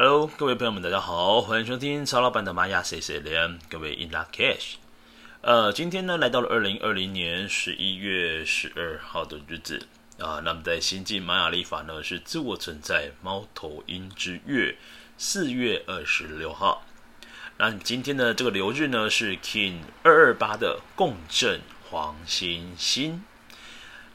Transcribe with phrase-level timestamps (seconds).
[0.00, 4.74] Hello，各位朋友们，大家好，欢迎收听曹老板的玛雅 C C N，各位 In Lak'ech。
[5.40, 9.88] 呃，今天呢，来到了二零二零年十一月十二号的日子
[10.20, 10.40] 啊。
[10.44, 14.76] 那么在新晋玛雅历法呢，是自我存在猫头鹰之月
[15.16, 16.86] 四月二十六号。
[17.56, 21.60] 那今天的这个流日呢，是 King 二二八的共振
[21.90, 23.24] 黄星星。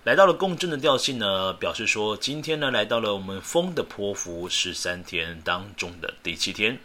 [0.04, 6.78] 来到了共振的调性呢，表示说今天呢，来到了我们风的波幅十三天当中的第七天。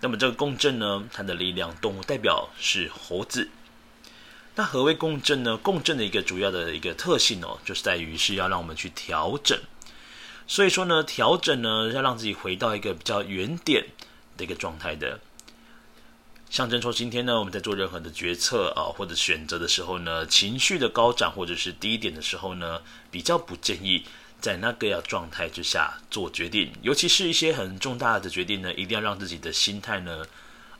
[0.00, 3.50] 那么这个共振呢，它的力量动物代表是猴子。
[4.54, 5.58] 那何为共振呢？
[5.58, 9.58] 共振的一个主要的一个特性哦，就是在于是要让我们去调整。
[10.46, 13.88] 所以说呢，调整呢，要让自己回到一个比较原点
[14.38, 15.20] 的一个状态的。
[16.52, 24.04] 象征说，今天呢，我们在做任何的决策啊，或者选择的时候呢，情绪的高涨或者是低点的时候呢，比较不建议
[24.38, 30.26] 在那个要状态之下做决定，尤其是一些很重大的决定呢，一定要让自己的心态呢，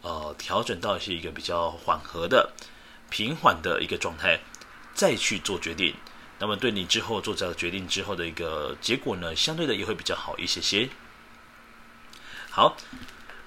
[0.02, 2.52] 呃，调整到是一个比较缓和的、
[3.08, 4.38] 平缓的一个状态，
[4.92, 5.94] 再去做决定。
[6.38, 10.90] 那么，对你之后做这个决定之后的一个结果呢，相对的也会比较好一些些。
[12.50, 12.76] 好。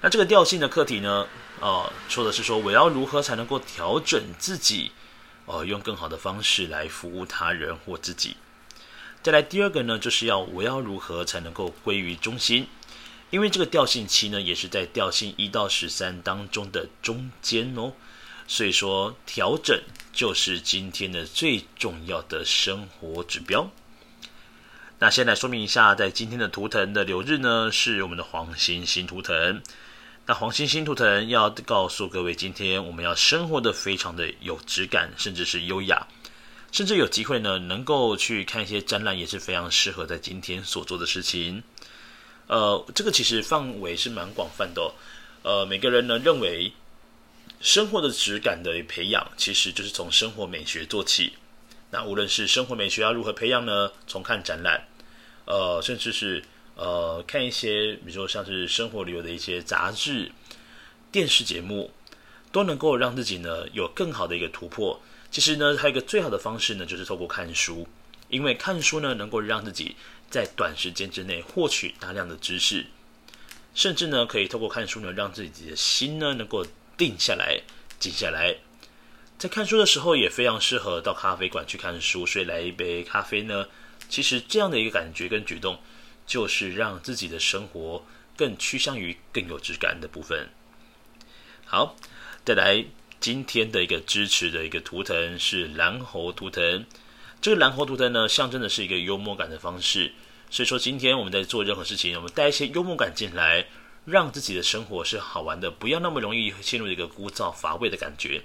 [0.02, 1.26] 那这个调性的课题呢，
[1.60, 4.92] 哦，说的是说我要如何才能够调整自己，
[5.46, 8.36] 哦，用更好的方式来服务他人或自己。
[9.22, 12.68] 再来第二个呢，就是要我要如何才能够归于中心，
[13.30, 17.94] 因为这个调性七呢，也是在调性一到十三当中的中间哦，
[18.46, 19.82] 所以说调整
[20.12, 23.70] 就是今天的最重要的生活指标。
[24.98, 29.62] 那先来说明一下，在今天的图腾的流日呢，是我们的黄星星图腾。
[30.28, 36.04] 那黄星星图腾要告诉各位，今天我们要生活的非常的有质感，甚至是优雅，
[36.72, 41.62] 甚至有机会呢，能够去看一些展览，也是非常适合在今天所做的事情。
[42.48, 44.92] 呃，这个其实范围是蛮广泛的。
[45.42, 46.72] 呃，每个人呢认为，
[47.60, 51.34] 生活的质感的培养，其实就是从生活美学做起。
[51.92, 53.92] 那无论是生活美学要如何培养呢？
[54.08, 54.88] 从看展览，
[55.44, 56.42] 呃，甚至是。
[56.76, 60.30] 呃，看一些，比如说像是生活旅游的一些杂志、
[61.10, 61.90] 电视节目，
[62.52, 65.00] 都能够让自己呢有更好的一个突破。
[65.30, 67.88] 其实呢，还有一个最好的方式呢，就是透过看书，
[68.28, 69.96] 因为看书呢能够让自己
[70.30, 72.84] 在短时间之内获取大量的知识，
[73.74, 76.66] 甚至呢可以透过看书呢让自己的心呢能够
[76.98, 77.58] 定下来、
[77.98, 78.54] 静下来。
[79.38, 83.66] 在看书的时候也非常适合到咖啡馆去看书，所以来一杯咖啡呢，
[84.10, 85.78] 其实这样的一个感觉跟举动。
[86.26, 88.04] 就是让自己的生活
[88.36, 90.48] 更趋向于更有质感的部分。
[91.64, 91.96] 好，
[92.44, 92.84] 再来
[93.18, 96.84] 今天的一个支持的一个图腾是蓝猴图腾。
[97.40, 100.12] 这个蓝猴图腾呢，象征的是一个幽默感的方式。
[100.50, 103.66] 所以说，今天我们在做任何事情，我们带一些幽默感进来，
[104.04, 108.42] 让自己的生活是好玩的，不要那么容易陷入一个枯燥乏味的感觉。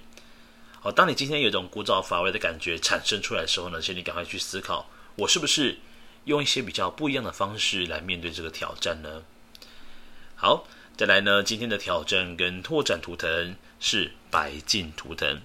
[0.79, 5.77] 好，当你今天有一种枯燥乏味的感觉产生出来的时候呢，请你赶快去思考，我是不是？
[6.25, 9.23] 用一些比较不一样的方式来面对这个挑战呢？
[10.35, 15.41] 好，再来呢，今天的挑战跟拓展图腾是白镜图腾。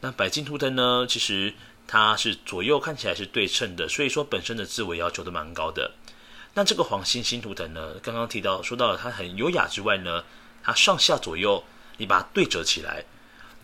[0.00, 1.54] 那白镜图腾呢，其实
[1.88, 5.92] 它是左右看起来是对称的，所以说本身的自我要求都蛮高的。
[6.54, 10.24] 那这个黄星星图腾呢，刚刚提到说到了它很优雅之外呢，
[10.62, 11.64] 它上下左右
[11.96, 13.04] 你把它对折起来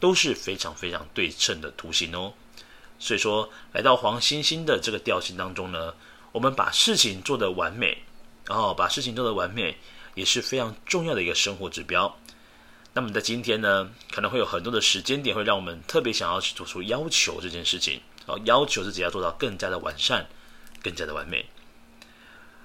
[0.00, 2.34] 都是非常非常对称的图形哦。
[2.98, 5.94] 所以说来到黄星星的这个调性当中呢。
[6.34, 7.96] 我们把事情做得完美，
[8.44, 9.78] 然后把事情做得完美，
[10.16, 12.18] 也是非常重要的一个生活指标。
[12.92, 20.26] 那么在今天呢，可能会有很多的时间点会让我们特别想要去做出要求这件事情，哦，要求自己要做到更加的完善，
[20.82, 21.46] 更加的完美。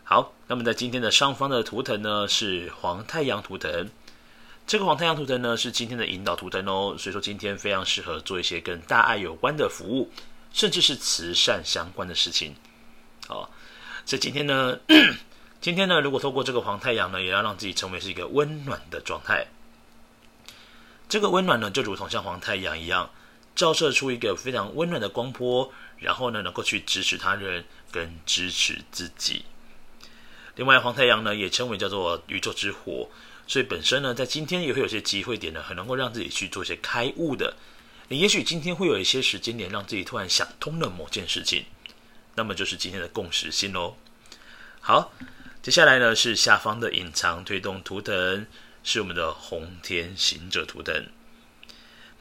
[0.04, 3.88] 好，那么在今天的上方的图腾呢，是黄太阳图腾，
[4.66, 10.12] 这个黄太阳图腾呢是今天的引导图腾哦，所以说今天非常适合做一些跟大爱有关的服务，
[10.52, 12.56] 甚至是慈善相关的事情。
[13.28, 13.48] 好。
[14.10, 14.80] 所以今天呢，
[15.62, 19.46] 今天呢，如果透过这个黄太阳呢，也要让自己成为是一个温暖的状态。
[21.08, 23.12] 这个温暖呢，就如同像黄太阳一样，
[23.56, 29.46] 照射出一个非常温暖的光波，然后呢，能够去支持他人跟支持自己。
[30.56, 33.08] 另外，黄太阳呢，也称为叫做宇宙之火，
[33.46, 37.56] 所以本身呢，在今天也会有些机会点呢，很能够让自己去做一些开悟的。
[38.08, 41.64] 你也许今天会有一些时间点，让自己突然想通了某件事情。
[42.40, 43.98] 那么就是今天的共识性喽。
[44.80, 45.12] 好，
[45.62, 48.48] 接下来呢是下方的隐藏推动图腾，
[48.82, 51.06] 是我们的红天行者图腾。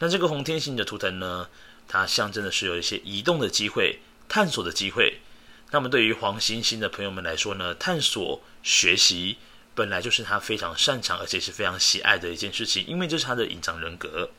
[0.01, 1.49] 那这个红天行者图腾呢，
[1.87, 5.21] 它象征的是有一些移动的机会、探索的机会。
[5.71, 9.39] 那么对于黄星星的朋友们来说呢，探索、学习
[9.77, 14.31] 本来就是他非常擅长而且是非常喜爱的一件事情，因为这是他的隐藏人格。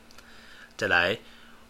[0.76, 1.20] 再来，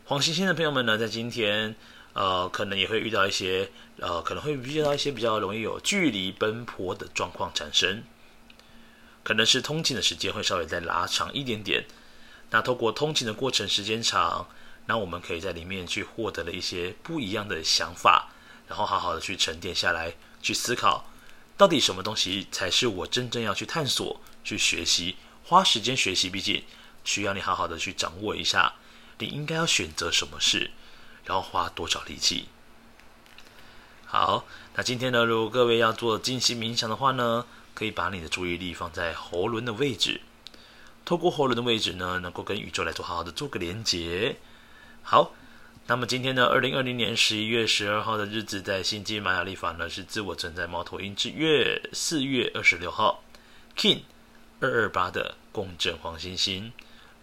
[0.07, 1.77] 黄星星的朋友们呢，在今天
[2.13, 8.03] 呃，可能也会遇到一些呃，可能会遇到一些比较容易有距离奔波的状况产生，
[9.23, 11.87] 可能是通勤的时间会稍微再拉长一点点。
[12.51, 14.49] 那透过通勤的过程时间长，
[14.87, 18.33] 那我们可以在里面去获得了一些不一样的想法，
[18.67, 21.09] 然后好好的去沉淀下来，去思考。
[21.57, 26.29] 到底什么东西才是我真正要去探索、去学习、花时间学习？
[26.29, 26.65] 毕竟
[27.05, 28.75] 需要你好好的去掌握一下，
[29.19, 30.71] 你应该要选择什么事，
[31.25, 32.49] 然后花多少力气。
[34.07, 34.45] 好，
[34.75, 40.21] 那今天呢，如果各位要做静心冥想的话呢，可以把你的注意力放在喉轮的位置，
[41.05, 44.37] 透过喉轮的位置呢，能够跟宇宙来做好好的做个连接。
[45.03, 45.33] 好。
[45.87, 53.25] 那么今天呢，二零二零年十一月十二号的日子，在星际玛雅历法呢是自我存在猫头鹰之月四月二十六号
[53.77, 54.03] ，King
[54.61, 56.73] 二二八的共振黄星星，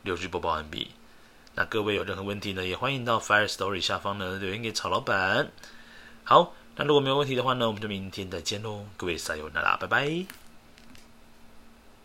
[0.02, 0.97] 六句播报完毕。
[1.58, 5.50] 那各位有任何问题呢，也欢迎到 Fire Story 下方呢留言给曹老板。
[6.24, 10.47] 好，那如果没有问题的话呢，我们就明天再见喽，各位撒由那拉，拜拜。